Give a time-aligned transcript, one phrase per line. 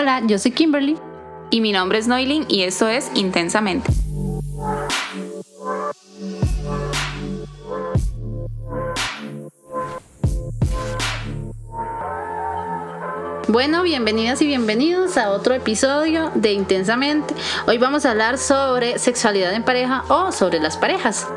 [0.00, 0.96] Hola, yo soy Kimberly.
[1.50, 3.92] Y mi nombre es Noilin y esto es Intensamente.
[13.48, 17.34] Bueno, bienvenidas y bienvenidos a otro episodio de Intensamente.
[17.66, 21.28] Hoy vamos a hablar sobre sexualidad en pareja o sobre las parejas.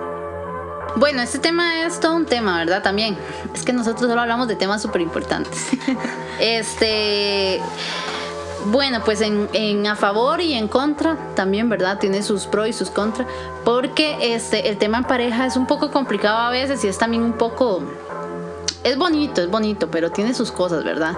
[0.95, 2.81] Bueno, este tema es todo un tema, ¿verdad?
[2.81, 3.17] También.
[3.53, 5.67] Es que nosotros solo hablamos de temas súper importantes.
[6.39, 7.59] este.
[8.67, 11.99] Bueno, pues en, a favor y en contra también, ¿verdad?
[11.99, 13.27] Tiene sus pros y sus contras.
[13.65, 17.23] Porque este, el tema en pareja es un poco complicado a veces y es también
[17.23, 17.83] un poco.
[18.83, 21.15] Es bonito, es bonito, pero tiene sus cosas, ¿verdad?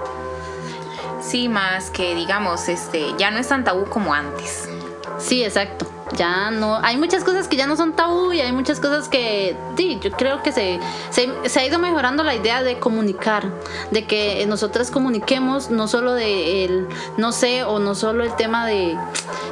[1.22, 4.70] Sí, más que digamos, este, ya no es tan tabú como antes.
[5.18, 5.95] Sí, exacto.
[6.14, 9.58] Ya no, hay muchas cosas que ya no son tabú y hay muchas cosas que,
[9.76, 13.52] sí, yo creo que se, se, ha ido mejorando la idea de comunicar,
[13.90, 16.88] de que nosotras comuniquemos no solo de el
[17.18, 18.96] no sé o no solo el tema de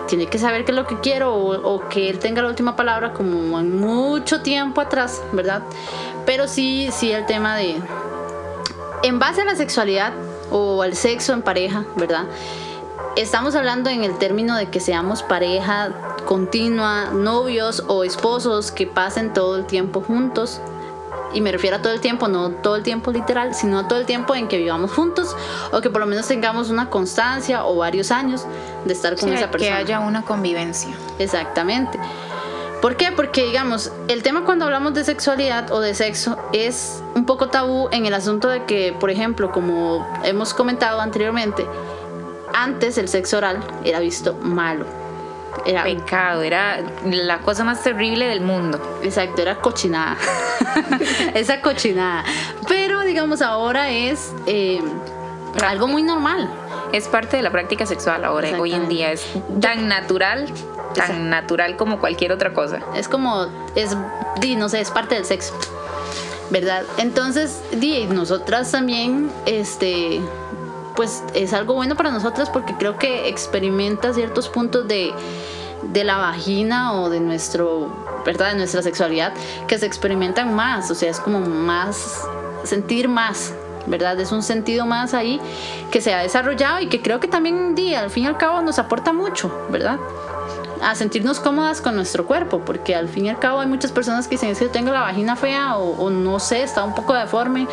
[0.08, 2.76] tiene que saber qué es lo que quiero o, o que él tenga la última
[2.76, 5.64] palabra como en mucho tiempo atrás, ¿verdad?
[6.26, 7.82] Pero sí, sí el tema de,
[9.02, 10.14] en base a la sexualidad,
[10.54, 12.26] o al sexo en pareja, ¿verdad?
[13.16, 15.92] Estamos hablando en el término de que seamos pareja
[16.26, 20.60] continua, novios o esposos que pasen todo el tiempo juntos.
[21.32, 24.00] Y me refiero a todo el tiempo, no todo el tiempo literal, sino a todo
[24.00, 25.36] el tiempo en que vivamos juntos
[25.72, 28.48] o que por lo menos tengamos una constancia o varios años
[28.84, 29.76] de estar con esa persona.
[29.76, 30.90] Que haya una convivencia.
[31.20, 32.00] Exactamente.
[32.82, 33.12] ¿Por qué?
[33.12, 37.90] Porque, digamos, el tema cuando hablamos de sexualidad o de sexo es un poco tabú
[37.92, 41.66] en el asunto de que, por ejemplo, como hemos comentado anteriormente,
[42.54, 44.86] antes el sexo oral era visto malo.
[45.66, 49.00] Era pecado, era la cosa más terrible del mundo.
[49.04, 50.18] Exacto, era cochinada.
[51.36, 52.24] Esa cochinada.
[52.68, 54.82] Pero, digamos, ahora es eh,
[55.64, 56.50] algo muy normal.
[56.92, 59.12] Es parte de la práctica sexual ahora, hoy en día.
[59.12, 59.28] Es
[59.60, 60.52] tan natural
[60.94, 62.80] tan natural como cualquier otra cosa.
[62.96, 63.96] Es como, es,
[64.40, 65.54] di, no sé, es parte del sexo,
[66.50, 66.84] ¿verdad?
[66.98, 70.22] Entonces, di, nosotras también, este,
[70.96, 75.14] pues es algo bueno para nosotras porque creo que experimenta ciertos puntos de,
[75.92, 78.52] de la vagina o de nuestro, ¿verdad?
[78.52, 79.34] De nuestra sexualidad
[79.68, 82.22] que se experimentan más, o sea, es como más,
[82.64, 83.54] sentir más,
[83.88, 84.20] ¿verdad?
[84.20, 85.40] Es un sentido más ahí
[85.92, 88.62] que se ha desarrollado y que creo que también, di, al fin y al cabo,
[88.62, 89.98] nos aporta mucho, ¿verdad?
[90.84, 94.28] A sentirnos cómodas con nuestro cuerpo, porque al fin y al cabo hay muchas personas
[94.28, 97.14] que dicen, es que yo tengo la vagina fea o, no sé, está un poco
[97.14, 97.68] deforme.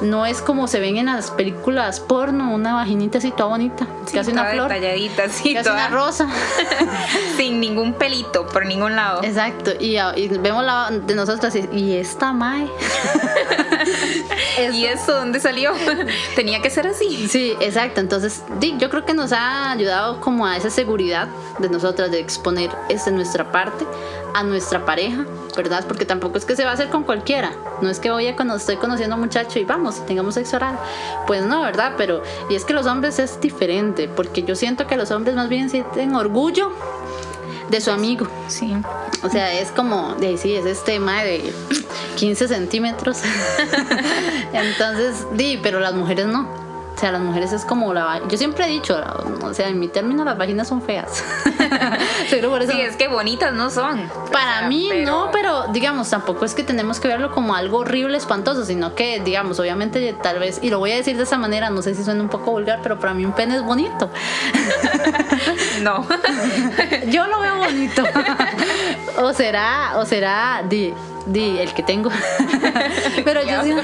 [0.00, 4.18] No es como se ven en las películas porno, una vaginita así toda bonita, que
[4.18, 4.72] hace una flor,
[5.30, 6.28] sí, hace una rosa.
[7.36, 9.22] Sin ningún pelito por ningún lado.
[9.22, 9.96] Exacto, y,
[10.38, 12.68] vemos la de nosotras y, esta mae.
[14.72, 15.72] ¿Y eso dónde salió?
[16.36, 17.28] Tenía que ser así.
[17.28, 18.00] Sí, exacto.
[18.00, 18.42] Entonces,
[18.78, 22.51] yo creo que nos ha ayudado como a esa seguridad de nosotras de exponer
[22.88, 23.86] es de nuestra parte
[24.34, 25.24] a nuestra pareja,
[25.56, 25.84] ¿verdad?
[25.86, 27.52] Porque tampoco es que se va a hacer con cualquiera.
[27.80, 30.56] No es que voy a cuando estoy conociendo a un muchacho y vamos, tengamos sexo
[30.56, 30.78] oral.
[31.26, 31.94] Pues no, ¿verdad?
[31.96, 35.48] Pero, y es que los hombres es diferente, porque yo siento que los hombres más
[35.48, 36.72] bien sienten orgullo
[37.68, 38.26] de su amigo.
[38.48, 38.74] Sí.
[39.22, 41.52] O sea, es como, de sí, es este tema de
[42.16, 43.18] 15 centímetros.
[44.52, 46.61] Entonces, di, pero las mujeres no.
[47.02, 48.20] O sea, las mujeres es como la...
[48.28, 48.96] Yo siempre he dicho,
[49.42, 51.24] o sea, en mi término las vaginas son feas.
[52.30, 54.08] Sí, es que bonitas no son.
[54.30, 58.64] Para mí no, pero digamos, tampoco es que tenemos que verlo como algo horrible, espantoso,
[58.64, 61.82] sino que, digamos, obviamente tal vez, y lo voy a decir de esa manera, no
[61.82, 64.08] sé si suena un poco vulgar, pero para mí un pene es bonito.
[65.82, 66.06] no.
[67.08, 68.04] Yo lo veo bonito.
[69.18, 70.94] o será, o será, di,
[71.26, 72.10] di, el que tengo.
[73.24, 73.74] pero yo sí...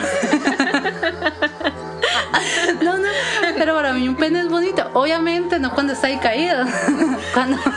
[3.59, 4.89] pero para mí un pene es bonito.
[4.95, 6.65] Obviamente no cuando está ahí caído.
[7.35, 7.59] Cuando...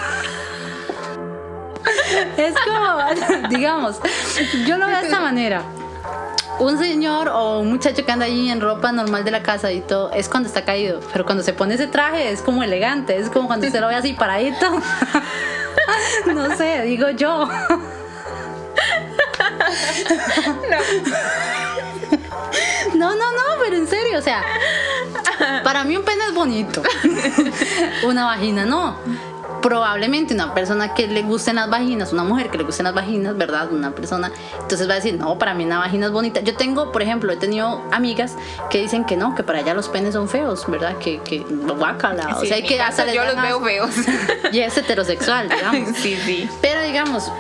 [2.38, 4.00] Es como, digamos,
[4.66, 5.64] yo lo veo de esta manera.
[6.60, 9.82] Un señor o un muchacho que anda allí en ropa normal de la casa y
[9.82, 11.00] todo, es cuando está caído.
[11.12, 13.96] Pero cuando se pone ese traje es como elegante, es como cuando se lo ve
[13.96, 14.68] así paradito.
[16.28, 17.48] No sé, digo yo.
[20.70, 20.78] No.
[22.96, 24.44] No, no, no, pero en serio, o sea,
[25.64, 26.84] para mí un pene es bonito.
[28.06, 28.96] Una vagina no.
[29.62, 33.38] Probablemente una persona que le gusten las vaginas, una mujer que le gusten las vaginas,
[33.38, 33.72] ¿verdad?
[33.72, 36.40] Una persona, entonces va a decir, no, para mí una vagina es bonita.
[36.40, 38.38] Yo tengo, por ejemplo, he tenido amigas
[38.72, 40.98] que dicen que no, que para allá los penes son feos, ¿verdad?
[40.98, 42.38] Que, que guácala.
[42.38, 43.92] o sea, que hasta Yo los veo feos.
[44.52, 45.96] Y es heterosexual, digamos.
[46.02, 46.50] Sí, sí.
[46.62, 47.32] Pero digamos,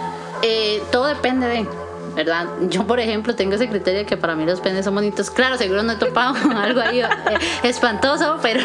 [0.43, 1.67] eh, todo depende de
[2.15, 2.47] ¿verdad?
[2.69, 5.29] Yo, por ejemplo, tengo ese criterio que para mí los penes son bonitos.
[5.29, 7.07] Claro, seguro no he topado algo ahí eh,
[7.63, 8.61] espantoso, pero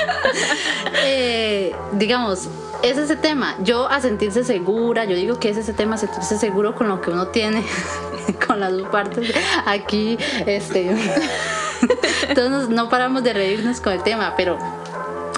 [1.04, 2.48] eh, digamos,
[2.82, 3.56] es ese tema.
[3.62, 7.10] Yo a sentirse segura, yo digo que es ese tema, sentirse seguro con lo que
[7.10, 7.64] uno tiene,
[8.46, 9.32] con las dos partes
[9.66, 10.96] aquí, este.
[12.34, 14.58] Todos no paramos de reírnos con el tema, pero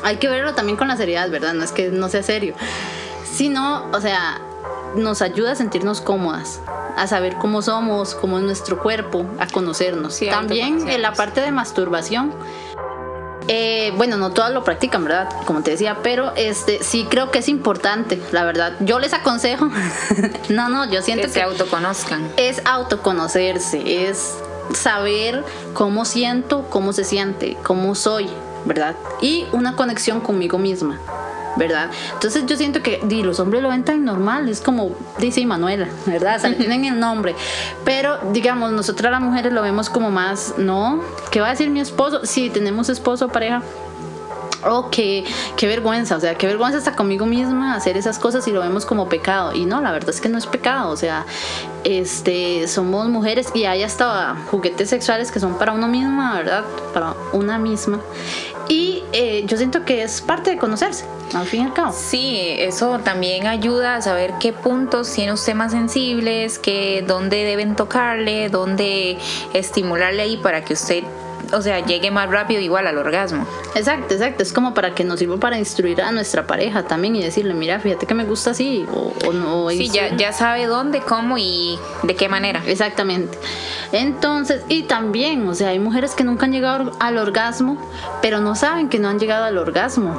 [0.03, 1.55] hay que verlo también con la seriedad, ¿verdad?
[1.55, 2.55] No es que no sea serio,
[3.25, 4.41] sino, o sea,
[4.97, 6.61] nos ayuda a sentirnos cómodas,
[6.97, 10.19] a saber cómo somos, cómo es nuestro cuerpo, a conocernos.
[10.31, 12.33] También en la parte de masturbación.
[13.49, 15.29] Eh, bueno, no todas lo practican, ¿verdad?
[15.47, 18.75] Como te decía, pero este sí creo que es importante, la verdad.
[18.81, 19.69] Yo les aconsejo,
[20.49, 22.31] no, no, yo siento que, que se autoconozcan.
[22.37, 24.37] Es autoconocerse, es
[24.75, 28.29] saber cómo siento, cómo se siente, cómo soy,
[28.65, 28.95] ¿verdad?
[29.21, 31.01] Y una conexión conmigo misma.
[31.57, 31.91] ¿Verdad?
[32.13, 35.89] Entonces yo siento que di, los hombres lo ven tan normal, es como dice Manuela,
[36.07, 36.37] ¿verdad?
[36.37, 37.35] O sea, tienen el nombre,
[37.85, 41.03] pero digamos, nosotras las mujeres lo vemos como más, ¿no?
[41.31, 42.25] ¿Qué va a decir mi esposo?
[42.25, 43.63] Si tenemos esposo o pareja,
[44.65, 45.25] oh, qué,
[45.57, 48.87] qué vergüenza, o sea, qué vergüenza está conmigo misma hacer esas cosas y lo vemos
[48.87, 49.53] como pecado.
[49.55, 51.27] Y no, la verdad es que no es pecado, o sea,
[51.85, 56.65] este, somos mujeres y hay hasta juguetes sexuales que son para uno misma, ¿verdad?
[56.95, 58.01] Para una misma.
[58.69, 61.05] Y eh, yo siento que es parte de conocerse,
[61.35, 61.93] al fin y al cabo.
[61.93, 67.77] Sí, eso también ayuda a saber qué puntos tiene usted más sensibles, que dónde deben
[67.77, 69.19] tocarle, dónde
[69.53, 71.03] estimularle ahí para que usted
[71.53, 73.47] o sea, llegue más rápido igual al orgasmo.
[73.75, 74.43] Exacto, exacto.
[74.43, 77.81] Es como para que nos sirva para instruir a nuestra pareja también y decirle, mira,
[77.81, 79.69] fíjate que me gusta así o, no.
[79.71, 82.63] Sí, ya, ya sabe dónde, cómo y de qué manera.
[82.67, 83.39] Exactamente.
[83.93, 87.79] Entonces, y también, o sea, hay mujeres que nunca han llegado al orgasmo,
[88.21, 90.19] pero no saben que no han llegado al orgasmo.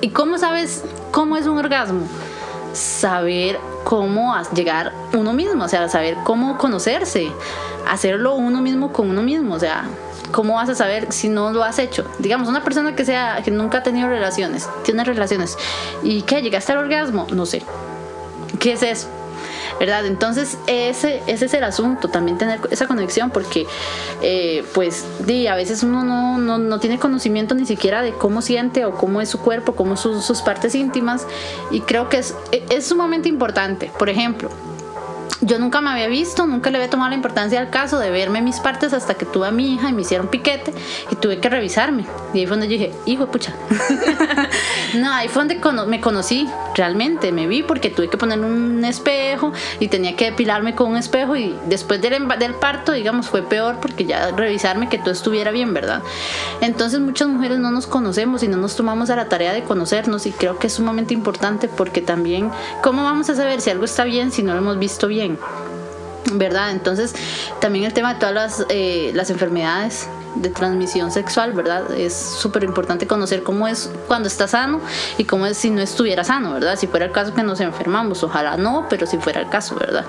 [0.00, 2.06] ¿Y cómo sabes cómo es un orgasmo?
[2.72, 7.30] Saber cómo llegar uno mismo, o sea, saber cómo conocerse,
[7.88, 9.84] hacerlo uno mismo con uno mismo, o sea,
[10.32, 12.04] ¿cómo vas a saber si no lo has hecho?
[12.18, 15.56] Digamos, una persona que sea que nunca ha tenido relaciones, tiene relaciones
[16.02, 17.62] y que llegaste al orgasmo, no sé.
[18.58, 19.08] ¿Qué es eso?
[19.78, 20.06] ¿verdad?
[20.06, 23.66] Entonces ese, ese es el asunto, también tener esa conexión, porque
[24.20, 28.42] eh, pues di, a veces uno no, no, no, tiene conocimiento ni siquiera de cómo
[28.42, 31.26] siente o cómo es su cuerpo, cómo son sus partes íntimas,
[31.70, 32.34] y creo que es,
[32.70, 33.90] es sumamente importante.
[33.98, 34.50] Por ejemplo,
[35.42, 38.40] yo nunca me había visto, nunca le había tomado la importancia al caso de verme
[38.40, 40.72] mis partes hasta que tuve a mi hija y me hicieron piquete
[41.10, 42.06] y tuve que revisarme.
[42.32, 43.52] Y ahí fue donde yo dije, hijo pucha.
[44.94, 49.52] no, ahí fue donde me conocí realmente, me vi porque tuve que poner un espejo
[49.80, 53.78] y tenía que depilarme con un espejo y después del, del parto, digamos, fue peor
[53.80, 56.02] porque ya revisarme que todo estuviera bien, ¿verdad?
[56.60, 60.24] Entonces muchas mujeres no nos conocemos y no nos tomamos a la tarea de conocernos
[60.26, 62.50] y creo que es sumamente importante porque también,
[62.80, 65.31] ¿cómo vamos a saber si algo está bien si no lo hemos visto bien?
[66.32, 66.70] ¿Verdad?
[66.70, 67.14] Entonces,
[67.60, 71.92] también el tema de todas las, eh, las enfermedades de transmisión sexual, ¿verdad?
[71.92, 74.80] Es súper importante conocer cómo es cuando está sano
[75.18, 76.76] y cómo es si no estuviera sano, ¿verdad?
[76.76, 80.04] Si fuera el caso que nos enfermamos, ojalá no, pero si fuera el caso, ¿verdad?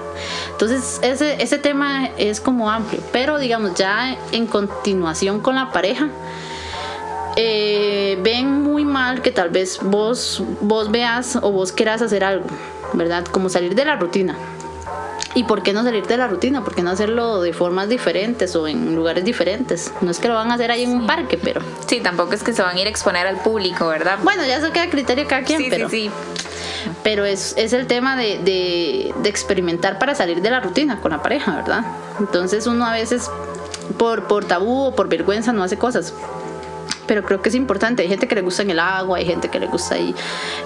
[0.52, 6.10] Entonces, ese, ese tema es como amplio, pero digamos, ya en continuación con la pareja,
[7.36, 12.46] eh, ven muy mal que tal vez vos, vos veas o vos quieras hacer algo,
[12.94, 13.26] ¿verdad?
[13.26, 14.38] Como salir de la rutina
[15.35, 16.63] ¿Y por qué no salir de la rutina?
[16.63, 19.91] ¿Por qué no hacerlo de formas diferentes o en lugares diferentes?
[20.01, 21.62] No es que lo van a hacer ahí en un parque, pero...
[21.88, 24.19] Sí, tampoco es que se van a ir a exponer al público, ¿verdad?
[24.23, 25.90] Bueno, ya eso queda criterio cada quien, sí, pero...
[25.90, 26.92] Sí, sí.
[27.02, 31.11] Pero es, es el tema de, de, de, experimentar para salir de la rutina con
[31.11, 31.85] la pareja, ¿verdad?
[32.19, 33.31] Entonces uno a veces
[33.97, 36.13] por, por tabú o por vergüenza no hace cosas
[37.07, 38.04] pero creo que es importante.
[38.04, 40.14] Hay gente que le gusta en el agua, hay gente que le gusta ahí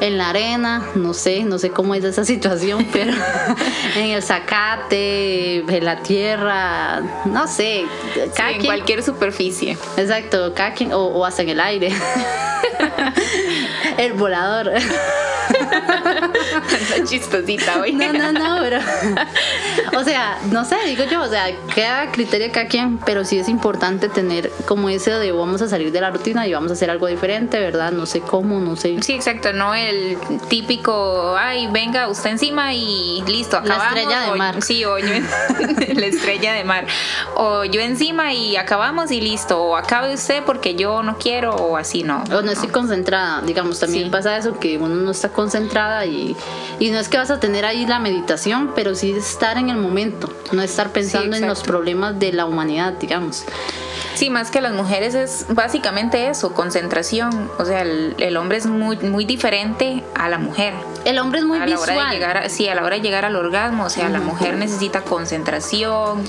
[0.01, 3.13] en la arena, no sé, no sé cómo es esa situación, pero
[3.95, 7.85] en el zacate, en la tierra, no sé.
[8.15, 9.77] en cualquier superficie.
[9.97, 11.93] Exacto, cada o, o hasta en el aire.
[13.97, 14.71] el volador.
[17.05, 17.93] chistosita hoy.
[17.93, 18.79] No, no, no, pero.
[19.97, 23.49] O sea, no sé, digo yo, o sea, queda criterio cada quien, pero sí es
[23.49, 26.91] importante tener como ese de vamos a salir de la rutina y vamos a hacer
[26.91, 27.91] algo diferente, ¿verdad?
[27.91, 28.97] No sé cómo, no sé.
[29.01, 30.17] Sí, exacto, no el
[30.49, 33.93] típico, ay, venga usted encima y listo, acabamos.
[33.93, 34.61] La estrella de mar.
[34.61, 35.07] sí, o yo,
[35.95, 36.85] la estrella de mar.
[37.35, 41.77] O yo encima y acabamos y listo, o acabe usted porque yo no quiero, o
[41.77, 42.23] así no.
[42.31, 46.35] O no, estoy concentrada, digamos, también pasa eso, que uno no está concentrada y,
[46.79, 49.77] y, no es que vas a tener ahí la meditación, pero sí estar en el
[49.77, 53.45] momento, no estar pensando en los problemas de la humanidad, digamos.
[54.17, 57.51] Sí, más que las mujeres es básicamente eso, concentración.
[57.59, 60.73] O sea, el, hombre es muy, muy diferente a la mujer.
[61.05, 61.87] El hombre es muy a visual.
[61.87, 64.19] La hora de llegar sí, a la hora de llegar al orgasmo, o sea, la
[64.19, 66.23] mujer necesita concentración,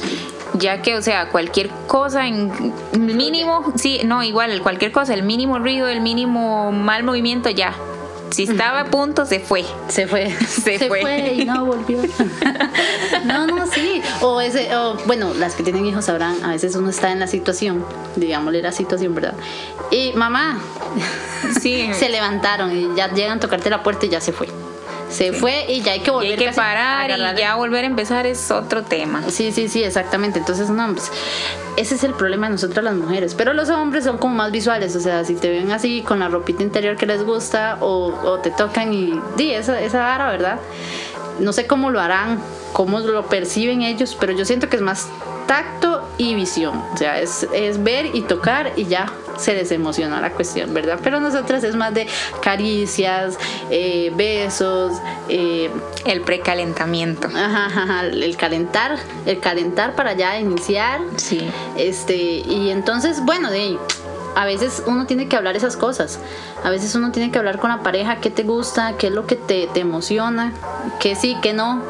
[0.52, 5.58] ya que, o sea, cualquier cosa en mínimo, sí, no, igual, cualquier cosa, el mínimo
[5.58, 7.74] ruido, el mínimo mal movimiento, ya,
[8.38, 9.64] si estaba a punto, se fue.
[9.88, 10.30] Se fue.
[10.46, 11.34] Se, fue.
[11.34, 11.98] y no volvió.
[13.24, 14.00] no, no, sí.
[14.20, 17.26] O ese, o, bueno, las que tienen hijos sabrán, a veces uno está en la
[17.26, 19.34] situación, digámosle la situación, ¿verdad?
[19.90, 20.60] Y mamá,
[21.60, 21.90] sí.
[21.98, 24.46] se levantaron y ya llegan a tocarte la puerta y ya se fue
[25.10, 27.86] se fue y ya hay que volver y hay que parar y ya volver a
[27.86, 29.22] empezar es otro tema.
[29.28, 30.38] Sí, sí, sí, exactamente.
[30.38, 31.10] Entonces, no, pues,
[31.76, 33.34] ese es el problema de nosotras las mujeres.
[33.34, 36.28] Pero los hombres son como más visuales, o sea, si te ven así con la
[36.28, 40.60] ropita interior que les gusta o, te tocan y di esa, esa vara, ¿verdad?
[41.38, 42.40] No sé cómo lo harán,
[42.72, 45.08] cómo lo perciben ellos, pero yo siento que es más
[45.46, 46.82] tacto y visión.
[46.92, 49.06] O sea, es, es ver y tocar y ya
[49.38, 50.98] se les emociona la cuestión, ¿verdad?
[51.02, 52.06] Pero nosotras es más de
[52.42, 53.38] caricias,
[53.70, 54.92] eh, besos,
[55.28, 55.70] eh,
[56.04, 57.28] el precalentamiento.
[57.34, 61.00] Ajá, el calentar, el calentar para ya iniciar.
[61.16, 61.40] Sí.
[61.76, 63.78] Este, y entonces, bueno, de
[64.34, 66.20] a veces uno tiene que hablar esas cosas.
[66.62, 69.26] A veces uno tiene que hablar con la pareja, qué te gusta, qué es lo
[69.26, 70.52] que te, te emociona,
[71.00, 71.82] qué sí, qué no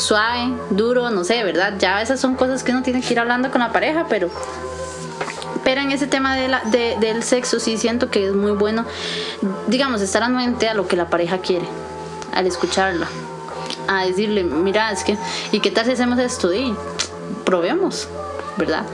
[0.00, 1.74] suave, duro, no sé, ¿verdad?
[1.78, 4.30] Ya esas son cosas que uno tiene que ir hablando con la pareja, pero
[5.64, 8.84] pero en ese tema de la, del sexo sí siento que es muy bueno,
[9.66, 11.66] digamos, estar anuente a lo que la pareja quiere,
[12.32, 13.06] al escucharla,
[13.88, 15.16] a decirle, mira, es que,
[15.52, 16.52] ¿y qué tal si hacemos esto?
[16.52, 16.74] Y
[17.44, 18.08] probemos.
[18.56, 18.84] ¿verdad?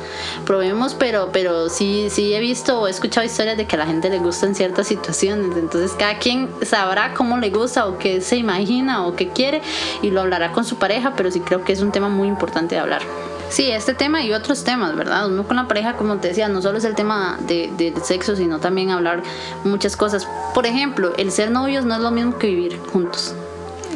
[0.45, 3.87] Probemos, pero, pero sí, sí he visto o he escuchado historias de que a la
[3.87, 5.57] gente le gustan ciertas situaciones.
[5.57, 9.63] Entonces cada quien sabrá cómo le gusta o qué se imagina o qué quiere
[10.03, 12.77] y lo hablará con su pareja, pero sí creo que es un tema muy importante
[12.77, 13.03] de hablar.
[13.49, 15.27] Sí, este tema y otros temas, ¿verdad?
[15.27, 18.59] Uno con la pareja, como te decía, no solo es el tema de, sexo, sino
[18.59, 19.23] también hablar
[19.65, 20.29] muchas cosas.
[20.55, 23.35] Por ejemplo, el ser novios no es lo mismo que vivir juntos.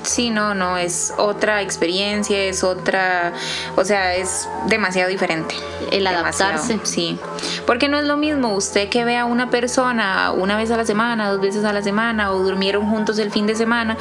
[0.02, 3.34] Sí, no, no, es otra experiencia, es otra,
[3.76, 5.54] o sea, es demasiado diferente.
[5.90, 6.80] El adaptarse.
[6.84, 7.18] sí,
[7.66, 10.86] porque no es lo mismo usted que vea a una persona una vez a la
[10.86, 13.98] semana, dos veces a la semana, o durmieron juntos el fin de semana,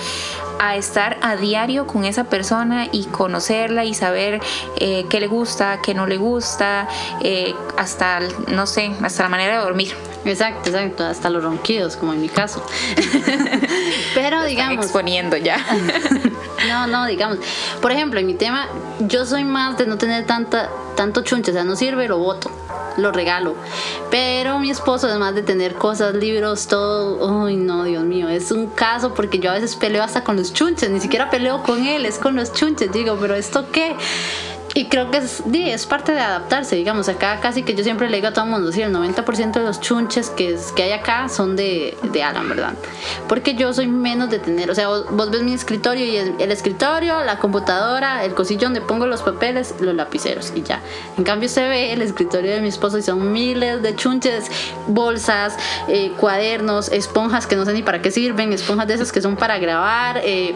[0.59, 4.39] a estar a diario con esa persona y conocerla y saber
[4.77, 6.87] eh, qué le gusta, qué no le gusta,
[7.21, 9.93] eh, hasta, no sé, hasta la manera de dormir.
[10.25, 12.65] Exacto, exacto, hasta los ronquidos, como en mi caso.
[14.13, 14.85] Pero digamos.
[14.85, 15.65] exponiendo ya.
[16.67, 17.39] no, no, digamos.
[17.81, 18.67] Por ejemplo, en mi tema,
[18.99, 22.51] yo soy más de no tener tanta, tanto chunche, o sea, no sirve, lo voto
[22.99, 23.55] lo regalo.
[24.11, 28.67] Pero mi esposo, además de tener cosas, libros, todo, uy, no, Dios mío, es un
[28.67, 32.05] caso porque yo a veces peleo hasta con los chunches, ni siquiera peleo con él,
[32.05, 32.91] es con los chunches.
[32.91, 33.95] Digo, pero ¿esto qué?
[34.75, 38.17] Y creo que es, es parte de adaptarse, digamos, acá casi que yo siempre le
[38.17, 41.27] digo a todo el mundo, sí, el 90% de los chunches que, que hay acá
[41.27, 42.73] son de, de Alan, ¿verdad?
[43.27, 47.23] Porque yo soy menos de tener, o sea, vos, ves mi escritorio y el, escritorio,
[47.23, 50.81] la computadora, el cosillo donde pongo los papeles, los lapiceros y ya.
[51.17, 54.51] En cambio se ve el escritorio de mi esposo y son miles de chunches,
[54.88, 55.57] bolsas,
[55.88, 59.35] eh, cuadernos, esponjas que no sé ni para qué sirven, esponjas de esas que son
[59.35, 60.21] para grabar.
[60.23, 60.53] Eh,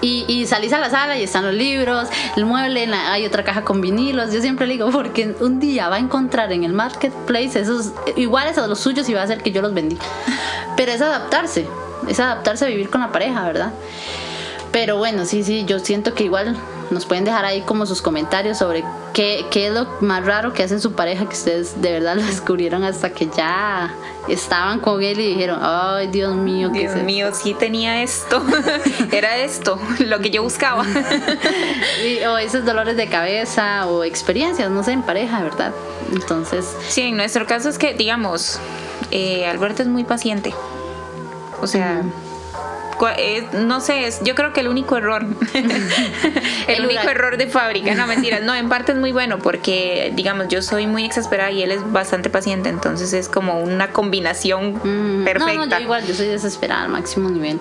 [0.00, 3.80] y, salís a la sala y están los libros, el mueble, hay otra caja con
[3.80, 4.32] vinilos.
[4.32, 8.58] Yo siempre le digo, porque un día va a encontrar en el marketplace esos iguales
[8.58, 9.98] a los suyos y va a hacer que yo los vendí.
[10.76, 11.66] Pero es adaptarse,
[12.08, 13.72] es adaptarse a vivir con la pareja, ¿verdad?
[14.70, 16.56] Pero bueno, sí, sí, yo siento que igual
[16.90, 20.62] nos pueden dejar ahí como sus comentarios sobre qué, qué es lo más raro que
[20.62, 23.94] hace su pareja que ustedes de verdad lo descubrieron hasta que ya
[24.28, 28.42] estaban con él y dijeron, ay Dios mío, ¿qué Dios mío, sí tenía esto,
[29.12, 30.84] era esto, lo que yo buscaba.
[32.28, 35.72] o esos dolores de cabeza o experiencias, no sé, en pareja, ¿verdad?
[36.12, 36.76] Entonces...
[36.88, 38.58] Sí, en nuestro caso es que, digamos,
[39.10, 40.54] eh, Alberto es muy paciente.
[41.60, 42.02] O sea...
[43.52, 45.24] no sé, yo creo que el único error,
[46.68, 50.48] el, único error de fábrica, no mentiras, no, en parte es muy bueno porque, digamos,
[50.48, 54.74] yo soy muy exasperada y él es bastante paciente, entonces es como una combinación
[55.24, 55.54] perfecta.
[55.54, 57.60] No, no, yo igual, yo soy desesperada al máximo nivel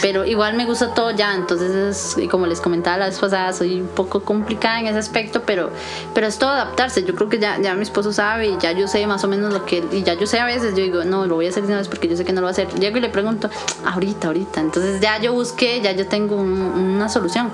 [0.00, 3.80] pero igual me gusta todo ya, entonces es, como les comentaba la vez pasada, soy
[3.80, 5.70] un poco complicada en ese aspecto, pero,
[6.14, 8.88] pero es todo adaptarse, yo creo que ya, ya mi esposo sabe y ya yo
[8.88, 11.26] sé más o menos lo que, y ya yo sé a veces, yo digo, no,
[11.26, 12.52] lo voy a hacer de una vez porque yo sé que no lo va a
[12.52, 13.50] hacer, llego y le pregunto,
[13.84, 17.50] ahorita, ahorita, entonces ya yo busqué, ya yo tengo una solución,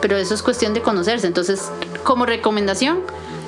[0.00, 1.70] pero eso es cuestión de conocerse, entonces
[2.04, 3.00] como recomendación,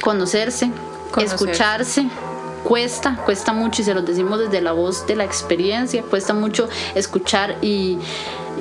[0.02, 0.70] conocerse.
[1.16, 2.08] escucharse
[2.64, 6.68] cuesta, cuesta mucho y se los decimos desde la voz de la experiencia, cuesta mucho
[6.94, 7.98] escuchar y,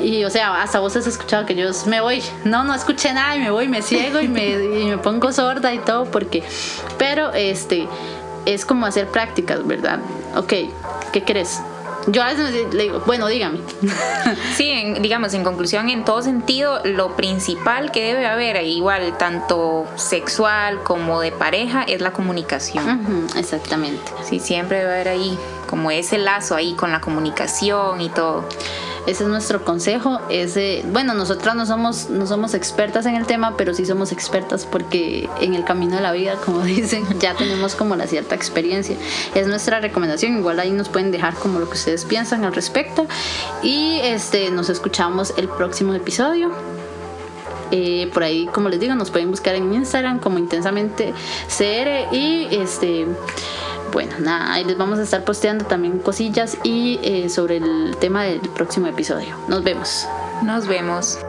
[0.02, 3.36] y o sea, hasta vos has escuchado que yo me voy, no, no escuché nada
[3.36, 6.44] y me voy, me ciego y me, y me pongo sorda y todo porque,
[6.98, 7.88] pero este
[8.46, 10.00] es como hacer prácticas, ¿verdad?
[10.36, 10.54] Ok,
[11.12, 11.62] ¿qué crees?
[12.08, 13.60] Yo a veces le digo, bueno, dígame.
[14.56, 20.82] Sí, digamos, en conclusión, en todo sentido, lo principal que debe haber, igual, tanto sexual
[20.84, 23.28] como de pareja, es la comunicación.
[23.36, 24.12] exactamente.
[24.24, 28.46] Sí, siempre debe haber ahí como ese lazo ahí con la comunicación y todo.
[29.06, 30.20] Ese es nuestro consejo.
[30.30, 34.66] Ese, bueno, nosotras no somos, no somos expertas en el tema, pero sí somos expertas
[34.66, 38.96] porque en el camino de la vida, como dicen, ya tenemos como la cierta experiencia.
[39.36, 40.38] Es nuestra recomendación.
[40.38, 43.06] Igual ahí nos pueden dejar como lo que ustedes piensan al respecto.
[43.62, 46.52] Y este, nos escuchamos el próximo episodio.
[47.72, 51.14] Eh, por ahí, como les digo, nos pueden buscar en Instagram como intensamente
[51.48, 53.08] CR y este
[53.94, 58.24] bueno, nada, ahí les vamos a estar posteando también cosillas y eh, sobre el tema
[58.24, 59.36] del próximo episodio.
[59.48, 60.08] Nos vemos.
[60.42, 61.20] Nos vemos.